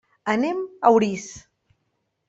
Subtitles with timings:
[0.33, 1.31] Anem a Orís.